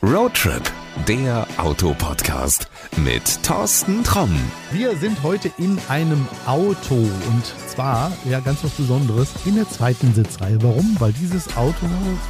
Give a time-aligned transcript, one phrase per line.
[0.00, 0.62] Roadtrip,
[1.08, 4.30] der Autopodcast mit Thorsten Tromm.
[4.70, 10.14] Wir sind heute in einem Auto und zwar, ja, ganz was Besonderes, in der zweiten
[10.14, 10.62] Sitzreihe.
[10.62, 10.94] Warum?
[11.00, 11.84] Weil dieses Auto,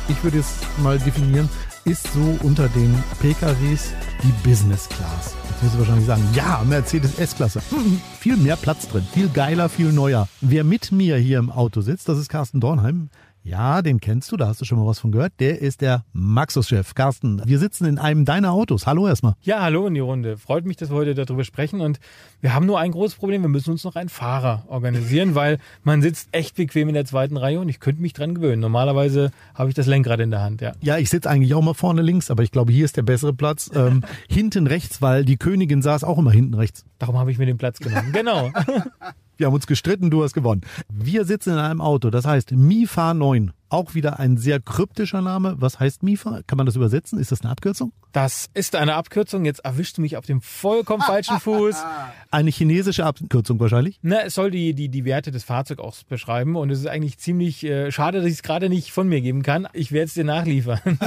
[0.09, 1.51] ich würde es mal definieren,
[1.85, 3.93] ist so unter den PKWs
[4.23, 5.35] die Business Class.
[5.51, 7.61] Jetzt wirst du wahrscheinlich sagen, ja, Mercedes S-Klasse.
[7.69, 10.27] Hm, viel mehr Platz drin, viel geiler, viel neuer.
[10.41, 13.11] Wer mit mir hier im Auto sitzt, das ist Carsten Dornheim.
[13.49, 15.33] Ja, den kennst du, da hast du schon mal was von gehört.
[15.41, 16.95] Der ist der Maxus-Chef.
[16.95, 18.87] Carsten, wir sitzen in einem deiner Autos.
[18.87, 19.37] Hallo erstmal.
[19.41, 20.37] Ja, hallo in die Runde.
[20.37, 21.81] Freut mich, dass wir heute darüber sprechen.
[21.81, 21.99] Und
[22.43, 23.41] wir haben nur ein großes Problem.
[23.41, 27.39] Wir müssen uns noch einen Fahrer organisieren, weil man sitzt echt bequem in der zweiten
[27.39, 28.61] Reihe und ich könnte mich dran gewöhnen.
[28.61, 30.73] Normalerweise habe ich das Lenkrad in der Hand, ja.
[30.83, 33.33] Ja, ich sitze eigentlich auch mal vorne links, aber ich glaube, hier ist der bessere
[33.33, 33.71] Platz.
[33.75, 36.85] Ähm, hinten rechts, weil die Königin saß auch immer hinten rechts.
[36.99, 38.13] Darum habe ich mir den Platz genommen.
[38.13, 38.51] Genau.
[39.39, 40.63] Wir haben uns gestritten, du hast gewonnen.
[40.93, 43.53] Wir sitzen in einem Auto, das heißt Mifa 9.
[43.71, 45.57] Auch wieder ein sehr kryptischer Name.
[45.59, 46.41] Was heißt MIFA?
[46.47, 47.19] Kann man das übersetzen?
[47.19, 47.93] Ist das eine Abkürzung?
[48.13, 49.45] Das ist eine Abkürzung.
[49.45, 51.77] Jetzt erwischst du mich auf dem vollkommen falschen Fuß.
[52.31, 53.99] Eine chinesische Abkürzung wahrscheinlich?
[54.03, 56.57] Na, es soll die, die, die Werte des Fahrzeugs auch beschreiben.
[56.57, 59.43] Und es ist eigentlich ziemlich äh, schade, dass ich es gerade nicht von mir geben
[59.43, 59.69] kann.
[59.73, 60.81] Ich werde es dir nachliefern.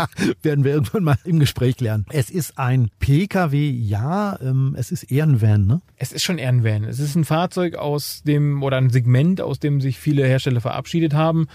[0.42, 2.06] Werden wir irgendwann mal im Gespräch lernen.
[2.10, 5.80] Es ist ein PKW, ja, ähm, es ist eher ein Van, ne?
[5.96, 6.84] Es ist schon eher ein Van.
[6.84, 11.14] Es ist ein Fahrzeug aus dem, oder ein Segment, aus dem sich viele Hersteller verabschiedet
[11.14, 11.46] haben.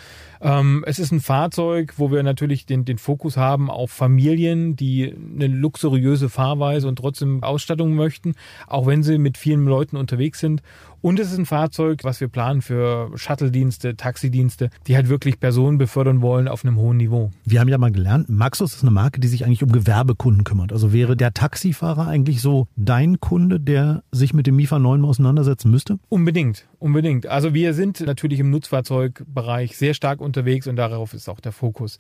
[0.50, 5.14] Ähm, es ist ein Fahrzeug, wo wir natürlich den, den Fokus haben auf Familien, die
[5.14, 8.34] eine luxuriöse Fahrweise und trotzdem Ausstattung möchten,
[8.68, 10.64] auch wenn sie mit vielen Leuten unterwegs sind.
[11.02, 15.78] Und es ist ein Fahrzeug, was wir planen für Shuttle-Dienste, Taxidienste, die halt wirklich Personen
[15.78, 17.32] befördern wollen auf einem hohen Niveau.
[17.46, 20.74] Wir haben ja mal gelernt, Maxus ist eine Marke, die sich eigentlich um Gewerbekunden kümmert.
[20.74, 25.72] Also wäre der Taxifahrer eigentlich so dein Kunde, der sich mit dem MIFA 9 auseinandersetzen
[25.72, 26.00] müsste?
[26.10, 27.28] Unbedingt, unbedingt.
[27.28, 31.98] Also wir sind natürlich im Nutzfahrzeugbereich sehr stark unterwegs und darauf ist auch der Fokus.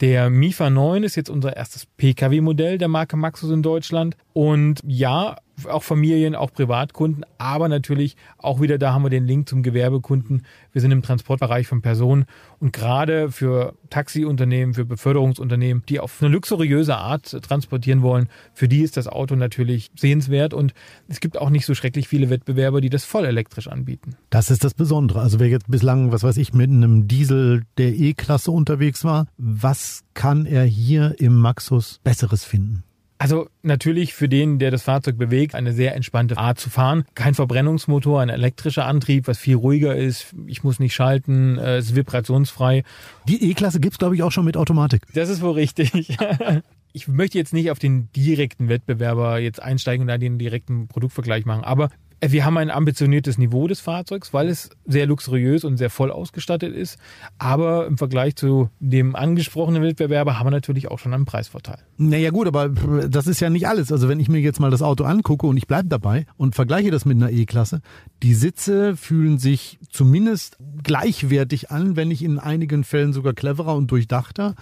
[0.00, 4.16] Der MIFA 9 ist jetzt unser erstes Pkw-Modell der Marke Maxus in Deutschland.
[4.32, 5.36] Und ja,
[5.68, 10.44] auch Familien, auch Privatkunden, aber natürlich auch wieder da haben wir den Link zum Gewerbekunden.
[10.72, 12.24] Wir sind im Transportbereich von Personen
[12.58, 18.82] und gerade für Taxiunternehmen, für Beförderungsunternehmen, die auf eine luxuriöse Art transportieren wollen, für die
[18.82, 20.74] ist das Auto natürlich sehenswert und
[21.08, 24.16] es gibt auch nicht so schrecklich viele Wettbewerber, die das voll elektrisch anbieten.
[24.30, 25.20] Das ist das Besondere.
[25.20, 30.02] Also wer jetzt bislang, was weiß ich, mit einem Diesel der E-Klasse unterwegs war, was
[30.14, 32.84] kann er hier im Maxus Besseres finden?
[33.22, 37.04] Also natürlich für den, der das Fahrzeug bewegt, eine sehr entspannte Art zu fahren.
[37.14, 40.34] Kein Verbrennungsmotor, ein elektrischer Antrieb, was viel ruhiger ist.
[40.48, 42.82] Ich muss nicht schalten, es ist vibrationsfrei.
[43.28, 45.02] Die E-Klasse gibt's glaube ich, auch schon mit Automatik.
[45.14, 46.18] Das ist wohl richtig.
[46.92, 51.44] ich möchte jetzt nicht auf den direkten Wettbewerber jetzt einsteigen und da den direkten Produktvergleich
[51.44, 51.90] machen, aber
[52.24, 56.74] wir haben ein ambitioniertes Niveau des Fahrzeugs, weil es sehr luxuriös und sehr voll ausgestattet
[56.74, 56.98] ist.
[57.38, 61.78] Aber im Vergleich zu dem angesprochenen Wettbewerber haben wir natürlich auch schon einen Preisvorteil.
[61.96, 63.90] Naja gut, aber das ist ja nicht alles.
[63.90, 66.92] Also wenn ich mir jetzt mal das Auto angucke und ich bleibe dabei und vergleiche
[66.92, 67.80] das mit einer E-Klasse,
[68.22, 73.90] die Sitze fühlen sich zumindest gleichwertig an, wenn nicht in einigen Fällen sogar cleverer und
[73.90, 74.54] durchdachter.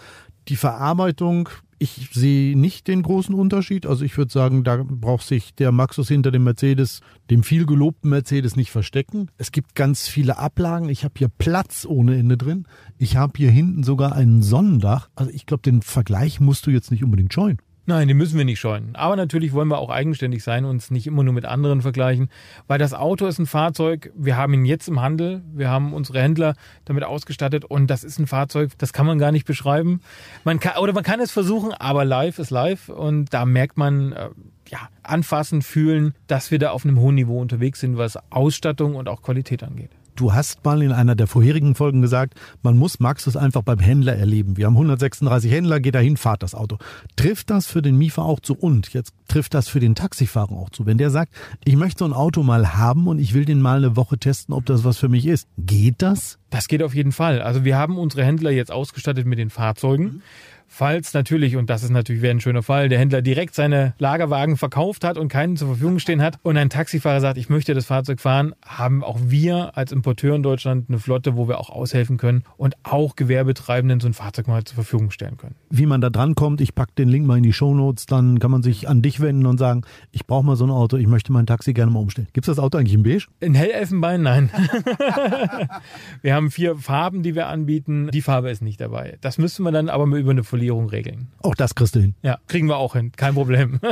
[0.49, 3.87] Die Verarbeitung ich sehe nicht den großen Unterschied.
[3.87, 8.11] Also ich würde sagen, da braucht sich der Maxus hinter dem Mercedes, dem viel gelobten
[8.11, 9.31] Mercedes, nicht verstecken.
[9.39, 10.91] Es gibt ganz viele Ablagen.
[10.91, 12.67] Ich habe hier Platz ohne Ende drin.
[12.99, 15.09] Ich habe hier hinten sogar ein Sonnendach.
[15.17, 17.59] Also ich glaube, den Vergleich musst du jetzt nicht unbedingt scheuen.
[17.87, 18.95] Nein, den müssen wir nicht scheuen.
[18.95, 22.29] Aber natürlich wollen wir auch eigenständig sein und uns nicht immer nur mit anderen vergleichen,
[22.67, 26.21] weil das Auto ist ein Fahrzeug, wir haben ihn jetzt im Handel, wir haben unsere
[26.21, 26.55] Händler
[26.85, 30.01] damit ausgestattet und das ist ein Fahrzeug, das kann man gar nicht beschreiben.
[30.45, 34.13] Man kann, oder man kann es versuchen, aber live ist live und da merkt man,
[34.13, 34.29] äh,
[34.69, 39.09] ja, anfassen, fühlen, dass wir da auf einem hohen Niveau unterwegs sind, was Ausstattung und
[39.09, 39.91] auch Qualität angeht.
[40.17, 44.15] Du hast mal in einer der vorherigen Folgen gesagt, man muss Maxus einfach beim Händler
[44.17, 44.57] erleben.
[44.57, 46.79] Wir haben 136 Händler, geht dahin, fahrt das Auto.
[47.17, 50.71] Trifft das für den Miefer auch zu und jetzt trifft das für den Taxifahrer auch
[50.71, 50.87] zu.
[50.87, 51.33] Wenn der sagt,
[51.65, 54.55] ich möchte so ein Auto mal haben und ich will den mal eine Woche testen,
[54.55, 55.49] ob das was für mich ist.
[55.59, 56.39] Geht das?
[56.51, 57.43] Das geht auf jeden Fall.
[57.43, 60.05] Also wir haben unsere Händler jetzt ausgestattet mit den Fahrzeugen.
[60.05, 60.23] Mhm.
[60.73, 64.57] Falls natürlich, und das ist natürlich wäre ein schöner Fall, der Händler direkt seine Lagerwagen
[64.57, 67.87] verkauft hat und keinen zur Verfügung stehen hat und ein Taxifahrer sagt, ich möchte das
[67.87, 72.19] Fahrzeug fahren, haben auch wir als Importeur in Deutschland eine Flotte, wo wir auch aushelfen
[72.19, 75.57] können und auch Gewerbetreibenden so ein Fahrzeug mal zur Verfügung stellen können.
[75.71, 78.53] Wie man da dran kommt, ich packe den Link mal in die Shownotes, dann kann
[78.53, 81.33] man sich an dich wenden und sagen, ich brauche mal so ein Auto, ich möchte
[81.33, 82.29] mein Taxi gerne mal umstellen.
[82.33, 83.27] Gibt es das Auto eigentlich in beige?
[83.41, 84.51] In Hellelfenbein, nein.
[86.23, 88.09] wir haben vier Farben, die wir anbieten.
[88.13, 89.19] Die Farbe ist nicht dabei.
[89.21, 91.29] Das müssten wir dann aber über eine Formulierung regeln.
[91.43, 92.15] Auch das kriegst du hin.
[92.23, 93.81] Ja, kriegen wir auch hin, kein Problem.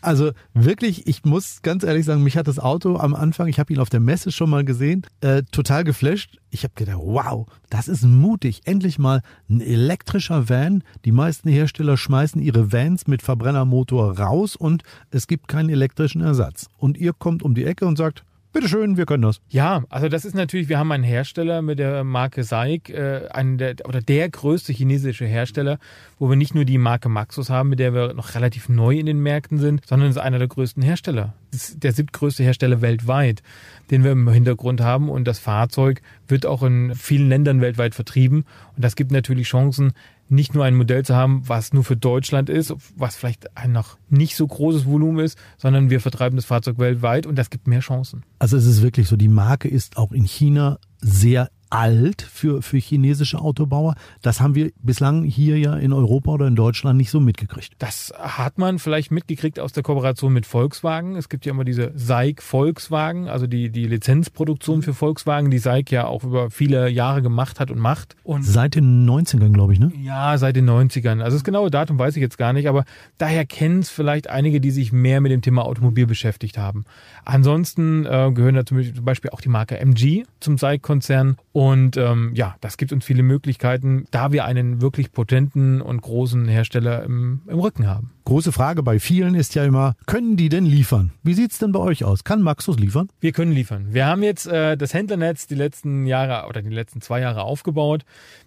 [0.00, 3.72] Also wirklich, ich muss ganz ehrlich sagen, mich hat das Auto am Anfang, ich habe
[3.72, 6.38] ihn auf der Messe schon mal gesehen, äh, total geflasht.
[6.50, 8.62] Ich habe gedacht, wow, das ist mutig.
[8.64, 10.82] Endlich mal ein elektrischer Van.
[11.04, 16.68] Die meisten Hersteller schmeißen ihre Vans mit Verbrennermotor raus und es gibt keinen elektrischen Ersatz.
[16.76, 19.40] Und ihr kommt um die Ecke und sagt, bitteschön, wir können das.
[19.48, 23.58] Ja, also das ist natürlich, wir haben einen Hersteller mit der Marke SAIC, äh, einen
[23.58, 25.78] der, oder der größte chinesische Hersteller,
[26.18, 29.06] wo wir nicht nur die Marke Maxus haben, mit der wir noch relativ neu in
[29.06, 31.34] den Märkten sind, sondern es ist einer der größten Hersteller.
[31.50, 33.42] Das ist der siebtgrößte Hersteller weltweit,
[33.90, 38.44] den wir im Hintergrund haben und das Fahrzeug wird auch in vielen Ländern weltweit vertrieben
[38.76, 39.92] und das gibt natürlich Chancen,
[40.30, 43.98] nicht nur ein Modell zu haben, was nur für Deutschland ist, was vielleicht ein noch
[44.08, 47.80] nicht so großes Volumen ist, sondern wir vertreiben das Fahrzeug weltweit und das gibt mehr
[47.80, 48.24] Chancen.
[48.38, 52.78] Also es ist wirklich so, die Marke ist auch in China sehr alt für, für
[52.78, 53.94] chinesische Autobauer.
[54.22, 57.72] Das haben wir bislang hier ja in Europa oder in Deutschland nicht so mitgekriegt.
[57.78, 61.16] Das hat man vielleicht mitgekriegt aus der Kooperation mit Volkswagen.
[61.16, 65.90] Es gibt ja immer diese SAIC Volkswagen, also die, die Lizenzproduktion für Volkswagen, die SAIC
[65.90, 68.16] ja auch über viele Jahre gemacht hat und macht.
[68.24, 69.92] Und Seit den 90ern, glaube ich, ne?
[70.02, 71.20] ja, seit den 90ern.
[71.20, 72.84] Also das genaue Datum weiß ich jetzt gar nicht, aber
[73.18, 76.84] daher kennen es vielleicht einige, die sich mehr mit dem Thema Automobil beschäftigt haben.
[77.24, 81.36] Ansonsten äh, gehören da zum Beispiel auch die Marke MG zum SAIC-Konzern.
[81.58, 86.46] Und ähm, ja, das gibt uns viele Möglichkeiten, da wir einen wirklich potenten und großen
[86.46, 88.12] Hersteller im, im Rücken haben.
[88.26, 91.10] Große Frage bei vielen ist ja immer, können die denn liefern?
[91.24, 92.22] Wie sieht's denn bei euch aus?
[92.22, 93.08] Kann Maxus liefern?
[93.18, 93.88] Wir können liefern.
[93.90, 98.04] Wir haben jetzt äh, das Händlernetz die letzten Jahre oder die letzten zwei Jahre aufgebaut.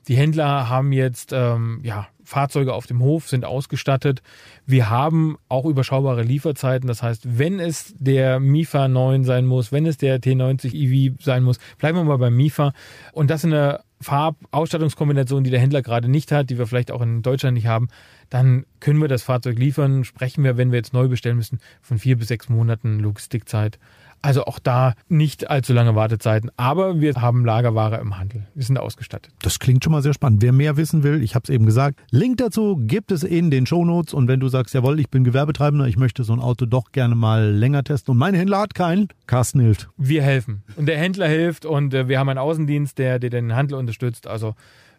[0.07, 4.21] Die Händler haben jetzt ähm, ja Fahrzeuge auf dem Hof, sind ausgestattet.
[4.65, 6.87] Wir haben auch überschaubare Lieferzeiten.
[6.87, 11.43] Das heißt, wenn es der Mifa 9 sein muss, wenn es der T90 EV sein
[11.43, 12.73] muss, bleiben wir mal beim Mifa.
[13.13, 17.01] Und das in einer Farbausstattungskombination, die der Händler gerade nicht hat, die wir vielleicht auch
[17.01, 17.89] in Deutschland nicht haben,
[18.29, 20.03] dann können wir das Fahrzeug liefern.
[20.03, 23.79] Sprechen wir, wenn wir jetzt neu bestellen müssen, von vier bis sechs Monaten Logistikzeit.
[24.21, 28.47] Also auch da nicht allzu lange Wartezeiten, aber wir haben Lagerware im Handel.
[28.53, 29.33] Wir sind ausgestattet.
[29.41, 30.41] Das klingt schon mal sehr spannend.
[30.41, 33.65] Wer mehr wissen will, ich habe es eben gesagt, Link dazu gibt es in den
[33.65, 34.13] Shownotes.
[34.13, 37.15] Und wenn du sagst, jawohl, ich bin Gewerbetreibender, ich möchte so ein Auto doch gerne
[37.15, 39.89] mal länger testen und mein Händler hat keinen, Carsten hilft.
[39.97, 40.63] Wir helfen.
[40.75, 44.27] Und der Händler hilft und äh, wir haben einen Außendienst, der, der den Handel unterstützt.
[44.27, 44.55] Also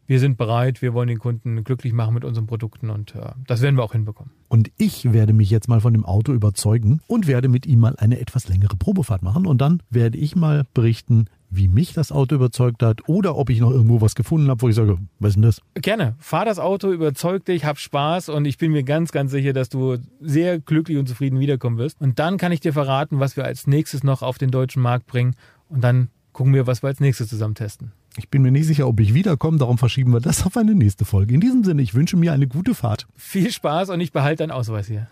[0.06, 3.62] wir sind bereit, wir wollen den Kunden glücklich machen mit unseren Produkten und äh, das
[3.62, 4.32] werden wir auch hinbekommen.
[4.48, 7.96] Und ich werde mich jetzt mal von dem Auto überzeugen und werde mit ihm mal
[7.96, 9.46] eine etwas längere Probefahrt machen.
[9.46, 13.60] Und dann werde ich mal berichten, wie mich das Auto überzeugt hat oder ob ich
[13.60, 15.60] noch irgendwo was gefunden habe, wo ich sage, was ist denn das?
[15.74, 16.16] Gerne.
[16.18, 19.68] Fahr das Auto, überzeug dich, hab Spaß und ich bin mir ganz, ganz sicher, dass
[19.68, 22.00] du sehr glücklich und zufrieden wiederkommen wirst.
[22.00, 25.06] Und dann kann ich dir verraten, was wir als nächstes noch auf den deutschen Markt
[25.06, 25.36] bringen
[25.68, 27.92] und dann gucken wir, was wir als nächstes zusammen testen.
[28.18, 31.04] Ich bin mir nicht sicher, ob ich wiederkomme, darum verschieben wir das auf eine nächste
[31.04, 31.32] Folge.
[31.32, 33.06] In diesem Sinne, ich wünsche mir eine gute Fahrt.
[33.16, 35.08] Viel Spaß und ich behalte deinen Ausweis hier.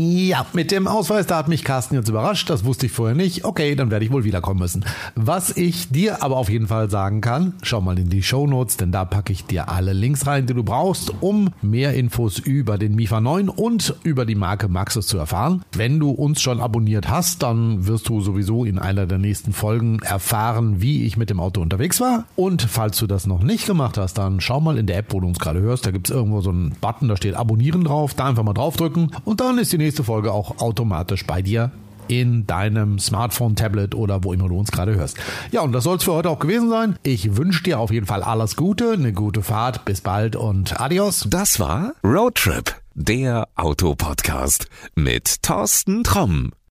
[0.00, 2.48] Ja, mit dem Ausweis, da hat mich Carsten jetzt überrascht.
[2.50, 3.44] Das wusste ich vorher nicht.
[3.44, 4.84] Okay, dann werde ich wohl wiederkommen müssen.
[5.16, 8.76] Was ich dir aber auf jeden Fall sagen kann, schau mal in die Show Notes,
[8.76, 12.78] denn da packe ich dir alle Links rein, die du brauchst, um mehr Infos über
[12.78, 15.64] den Mifa 9 und über die Marke Maxus zu erfahren.
[15.72, 19.98] Wenn du uns schon abonniert hast, dann wirst du sowieso in einer der nächsten Folgen
[19.98, 22.24] erfahren, wie ich mit dem Auto unterwegs war.
[22.36, 25.18] Und falls du das noch nicht gemacht hast, dann schau mal in der App, wo
[25.18, 25.86] du uns gerade hörst.
[25.86, 28.14] Da gibt es irgendwo so einen Button, da steht Abonnieren drauf.
[28.14, 31.70] Da einfach mal draufdrücken und dann ist die nächste Folge auch automatisch bei dir
[32.08, 35.16] in deinem Smartphone, Tablet oder wo immer du uns gerade hörst.
[35.50, 36.98] Ja, und das soll es für heute auch gewesen sein.
[37.04, 41.26] Ich wünsche dir auf jeden Fall alles Gute, eine gute Fahrt, bis bald und adios.
[41.30, 46.52] Das war Roadtrip, der Autopodcast mit Thorsten Tromm.